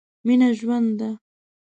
[0.25, 1.09] مينه ژوند ده.